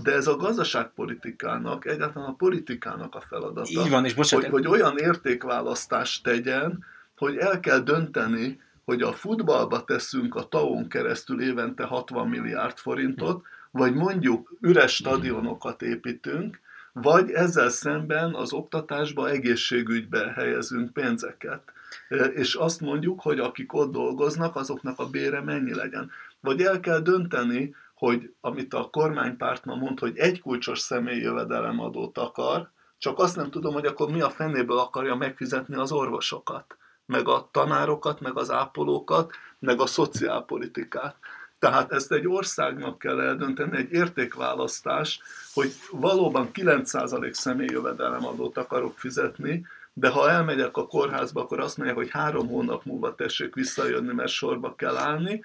[0.03, 4.81] De ez a gazdaságpolitikának, egyáltalán a politikának a feladata, Így van, és bocsánat, hogy, hogy
[4.81, 6.85] olyan értékválasztást tegyen,
[7.17, 13.45] hogy el kell dönteni, hogy a futballba teszünk a TAO-n keresztül évente 60 milliárd forintot,
[13.71, 16.61] vagy mondjuk üres stadionokat építünk,
[17.03, 21.63] vagy ezzel szemben az oktatásba, egészségügybe helyezünk pénzeket.
[22.35, 26.11] És azt mondjuk, hogy akik ott dolgoznak, azoknak a bére mennyi legyen.
[26.41, 32.19] Vagy el kell dönteni, hogy amit a kormánypárt ma mond, hogy egy kulcsos személyi jövedelemadót
[32.19, 37.29] akar, csak azt nem tudom, hogy akkor mi a fenéből akarja megfizetni az orvosokat, meg
[37.29, 41.17] a tanárokat, meg az ápolókat, meg a szociálpolitikát.
[41.59, 45.21] Tehát ezt egy országnak kell eldönteni, egy értékválasztás,
[45.55, 51.99] hogy valóban 9% személyi jövedelemadót akarok fizetni, de ha elmegyek a kórházba, akkor azt mondják,
[51.99, 55.43] hogy három hónap múlva tessék visszajönni, mert sorba kell állni,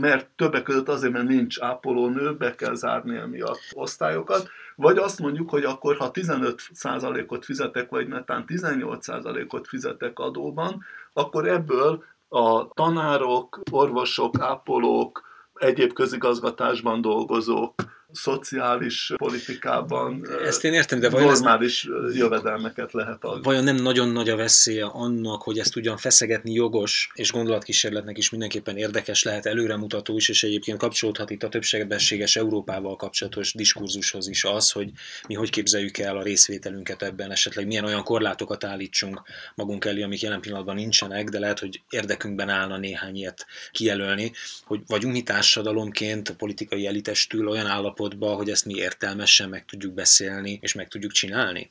[0.00, 5.50] mert többek között azért, mert nincs ápolónő, be kell zárni emiatt osztályokat, vagy azt mondjuk,
[5.50, 14.40] hogy akkor ha 15%-ot fizetek, vagy netán 18%-ot fizetek adóban, akkor ebből a tanárok, orvosok,
[14.40, 15.33] ápolók,
[15.64, 17.74] egyéb közigazgatásban dolgozók,
[18.14, 23.42] szociális politikában Ezt én értem, de vajon normális ez, jövedelmeket lehet adni.
[23.42, 28.30] Vajon nem nagyon nagy a veszélye annak, hogy ezt ugyan feszegetni jogos, és gondolatkísérletnek is
[28.30, 34.44] mindenképpen érdekes lehet, előremutató is, és egyébként kapcsolódhat itt a többségbességes Európával kapcsolatos diskurzushoz is
[34.44, 34.90] az, hogy
[35.28, 39.22] mi hogy képzeljük el a részvételünket ebben, esetleg milyen olyan korlátokat állítsunk
[39.54, 44.32] magunk elé, amik jelen pillanatban nincsenek, de lehet, hogy érdekünkben állna néhány ilyet kijelölni,
[44.64, 49.64] hogy vagyunk mi társadalomként a politikai elitestül olyan állapot, állapotba, hogy ezt mi értelmesen meg
[49.64, 51.70] tudjuk beszélni, és meg tudjuk csinálni?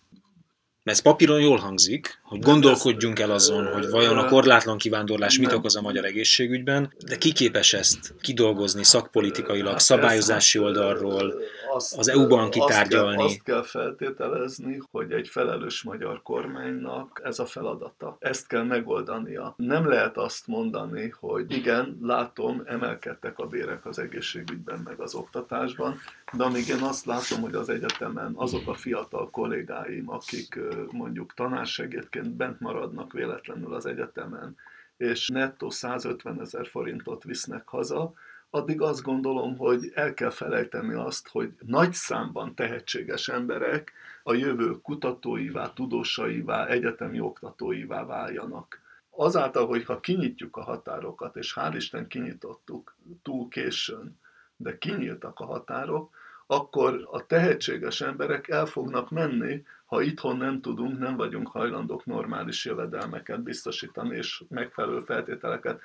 [0.83, 5.51] Mert ez papíron jól hangzik, hogy gondolkodjunk el azon, hogy vajon a korlátlan kivándorlás mit
[5.51, 11.33] okoz a magyar egészségügyben, de ki képes ezt kidolgozni szakpolitikailag, hát szabályozási oldalról,
[11.75, 13.23] az EU-ban kitárgyalni?
[13.23, 18.17] Azt kell, azt kell feltételezni, hogy egy felelős magyar kormánynak ez a feladata.
[18.19, 19.53] Ezt kell megoldania.
[19.57, 25.97] Nem lehet azt mondani, hogy igen, látom, emelkedtek a bérek az egészségügyben, meg az oktatásban,
[26.33, 30.59] de amíg én azt látom, hogy az egyetemen azok a fiatal kollégáim, akik
[30.91, 34.55] mondjuk tanársegédként bent maradnak véletlenül az egyetemen,
[34.97, 38.13] és nettó 150 ezer forintot visznek haza,
[38.53, 43.91] addig azt gondolom, hogy el kell felejteni azt, hogy nagy számban tehetséges emberek
[44.23, 48.79] a jövő kutatóivá, tudósaivá, egyetemi oktatóivá váljanak.
[49.09, 54.19] Azáltal, hogy ha kinyitjuk a határokat, és hál' Isten kinyitottuk túl későn,
[54.55, 56.11] de kinyíltak a határok,
[56.45, 62.65] akkor a tehetséges emberek el fognak menni, ha itthon nem tudunk, nem vagyunk hajlandók normális
[62.65, 65.81] jövedelmeket biztosítani és megfelelő feltételeket.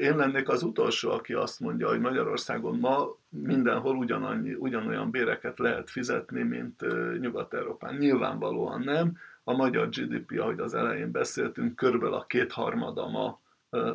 [0.00, 5.90] Én lennék az utolsó, aki azt mondja, hogy Magyarországon ma mindenhol ugyanannyi, ugyanolyan béreket lehet
[5.90, 6.84] fizetni, mint
[7.20, 7.94] Nyugat-Európán.
[7.94, 9.16] Nyilvánvalóan nem.
[9.44, 13.40] A magyar GDP, ahogy az elején beszéltünk, körülbelül a kétharmada ma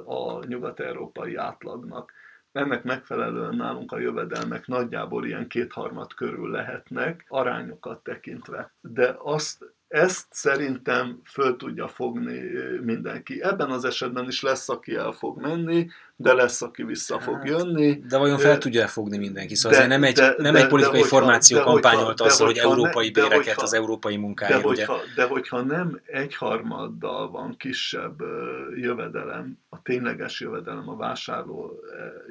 [0.06, 2.12] a nyugat-európai átlagnak
[2.52, 8.74] ennek megfelelően nálunk a jövedelmek nagyjából ilyen kétharmad körül lehetnek, arányokat tekintve.
[8.82, 12.42] De azt ezt szerintem föl tudja fogni
[12.82, 13.42] mindenki.
[13.42, 17.46] Ebben az esetben is lesz, aki el fog menni, de lesz, aki vissza hát, fog
[17.46, 18.00] jönni.
[18.08, 19.56] De vajon fel tudja fogni mindenki?
[19.56, 22.58] Szóval de, nem egy, de, nem de, egy politikai de, formáció de, kampányolt azzal, hogy
[22.58, 24.62] európai ne, béreket, hogyha, az európai munkáért.
[24.62, 25.04] De hogyha, ugye?
[25.16, 28.22] de hogyha nem egyharmaddal van kisebb
[28.76, 31.80] jövedelem, a tényleges jövedelem, a vásárló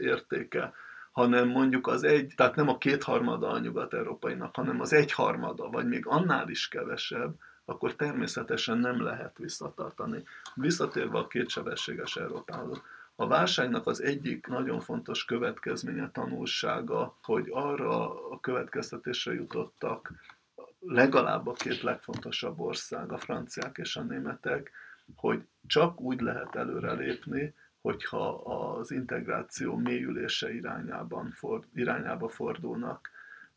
[0.00, 0.72] értéke,
[1.12, 6.06] hanem mondjuk az egy, tehát nem a kétharmada a nyugat-európainak, hanem az egyharmada, vagy még
[6.06, 7.34] annál is kevesebb,
[7.68, 10.24] akkor természetesen nem lehet visszatartani.
[10.54, 12.82] Visszatérve a kétsebességes Európához.
[13.16, 20.12] A válságnak az egyik nagyon fontos következménye, tanulsága, hogy arra a következtetésre jutottak
[20.80, 24.70] legalább a két legfontosabb ország, a franciák és a németek,
[25.16, 33.10] hogy csak úgy lehet előrelépni, hogyha az integráció mélyülése irányában for, irányába fordulnak.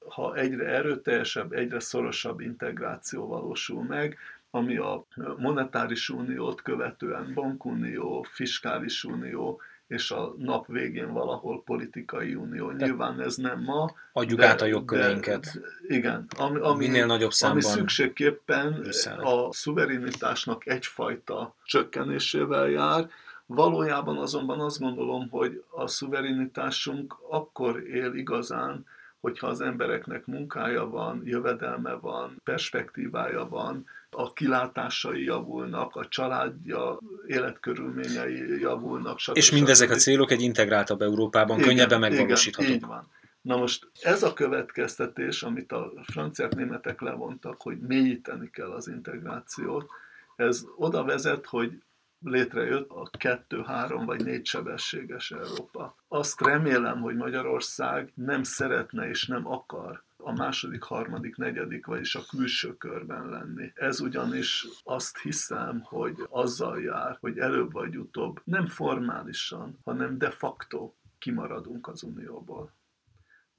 [0.10, 4.18] Ha egyre erőteljesebb, egyre szorosabb integráció valósul meg,
[4.52, 5.06] ami a
[5.38, 12.72] monetáris uniót követően bankunió, fiskális unió, és a nap végén valahol politikai unió.
[12.72, 13.92] De Nyilván ez nem ma.
[14.14, 15.60] Adjuk de, át a jogköreinket.
[15.88, 16.28] Igen.
[16.38, 17.64] Ami, ami, Minél nagyobb számban.
[17.64, 18.88] Ami szükségképpen
[19.22, 23.10] a szuverenitásnak egyfajta csökkenésével jár,
[23.46, 28.86] Valójában azonban azt gondolom, hogy a szuverenitásunk akkor él igazán,
[29.22, 38.60] hogyha az embereknek munkája van, jövedelme van, perspektívája van, a kilátásai javulnak, a családja életkörülményei
[38.60, 39.20] javulnak.
[39.20, 39.38] Stb.
[39.38, 42.70] És mindezek a célok egy integráltabb Európában igen, könnyebben megvalósíthatók.
[42.70, 43.08] Igen, így van.
[43.42, 49.90] Na most ez a következtetés, amit a franciák, németek levontak, hogy mélyíteni kell az integrációt,
[50.36, 51.82] ez oda vezet, hogy
[52.24, 55.96] létrejött a kettő, három vagy négy sebességes Európa.
[56.08, 62.26] Azt remélem, hogy Magyarország nem szeretne és nem akar a második, harmadik, negyedik, vagyis a
[62.30, 63.72] külső körben lenni.
[63.76, 70.30] Ez ugyanis azt hiszem, hogy azzal jár, hogy előbb vagy utóbb nem formálisan, hanem de
[70.30, 72.74] facto kimaradunk az Unióból.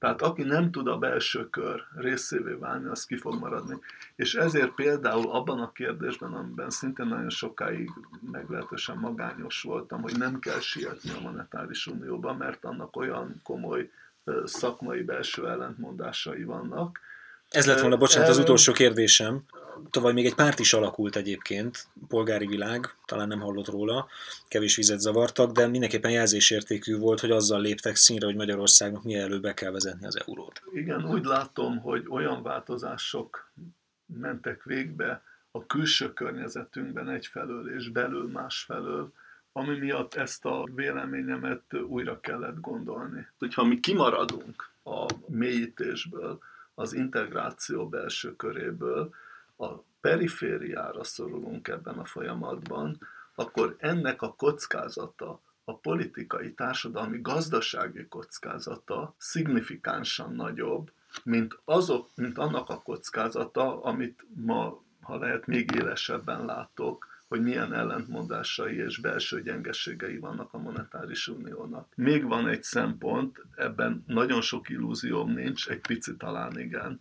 [0.03, 3.79] Tehát aki nem tud a belső kör részévé válni, az ki fog maradni.
[4.15, 7.89] És ezért például abban a kérdésben, amiben szintén nagyon sokáig
[8.31, 13.89] meglehetősen magányos voltam, hogy nem kell sietni a monetáris unióban, mert annak olyan komoly
[14.43, 16.99] szakmai belső ellentmondásai vannak.
[17.53, 19.43] Ez lett volna, bocsánat, az utolsó kérdésem.
[19.89, 24.07] Tavaly még egy párt is alakult egyébként, polgári világ, talán nem hallott róla,
[24.47, 29.53] kevés vizet zavartak, de mindenképpen jelzésértékű volt, hogy azzal léptek színre, hogy Magyarországnak mielőbb be
[29.53, 30.61] kell vezetni az eurót.
[30.73, 33.51] Igen, úgy látom, hogy olyan változások
[34.05, 39.13] mentek végbe a külső környezetünkben egyfelől és belül másfelől,
[39.51, 43.27] ami miatt ezt a véleményemet újra kellett gondolni.
[43.37, 46.39] Hogyha mi kimaradunk a mélyítésből,
[46.75, 49.13] az integráció belső köréből,
[49.57, 49.67] a
[50.01, 52.99] perifériára szorulunk ebben a folyamatban,
[53.35, 60.91] akkor ennek a kockázata, a politikai, társadalmi, gazdasági kockázata szignifikánsan nagyobb,
[61.23, 67.73] mint, azok, mint annak a kockázata, amit ma, ha lehet, még élesebben látok, hogy milyen
[67.73, 71.87] ellentmondásai és belső gyengeségei vannak a monetáris uniónak.
[71.95, 76.99] Még van egy szempont, ebben nagyon sok illúzióm nincs, egy picit talán igen,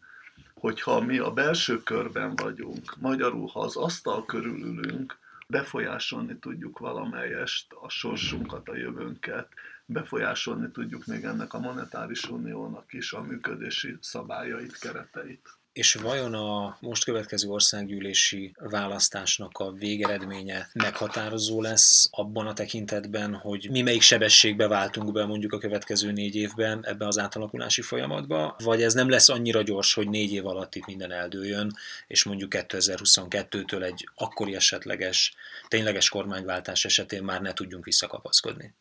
[0.54, 7.72] hogyha mi a belső körben vagyunk, magyarul, ha az asztal körül ülünk, befolyásolni tudjuk valamelyest
[7.80, 9.48] a sorsunkat, a jövőnket,
[9.86, 15.48] befolyásolni tudjuk még ennek a monetáris uniónak is a működési szabályait, kereteit.
[15.72, 23.68] És vajon a most következő országgyűlési választásnak a végeredménye meghatározó lesz abban a tekintetben, hogy
[23.70, 28.82] mi melyik sebességbe váltunk be mondjuk a következő négy évben ebbe az átalakulási folyamatba, vagy
[28.82, 33.82] ez nem lesz annyira gyors, hogy négy év alatt itt minden eldőjön, és mondjuk 2022-től
[33.82, 35.34] egy akkori esetleges,
[35.68, 38.74] tényleges kormányváltás esetén már ne tudjunk visszakapaszkodni?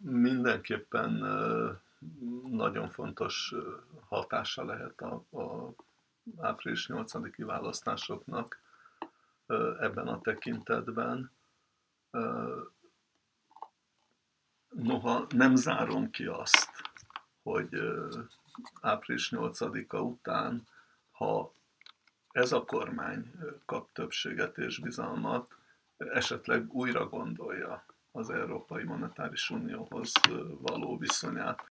[0.00, 1.22] Mindenképpen
[2.44, 3.54] nagyon fontos
[4.08, 5.74] hatása lehet a, a
[6.38, 8.60] április 8-i választásoknak
[9.80, 11.30] ebben a tekintetben.
[14.68, 16.70] Noha nem zárom ki azt,
[17.42, 17.68] hogy
[18.80, 20.66] április 8-a után,
[21.10, 21.54] ha
[22.30, 23.32] ez a kormány
[23.64, 25.54] kap többséget és bizalmat,
[25.96, 30.12] esetleg újra gondolja az Európai Monetáris Unióhoz
[30.60, 31.60] való viszonyát.